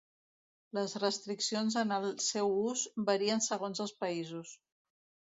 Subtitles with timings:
[0.75, 4.55] Les restriccions en el seu ús varien segons els països.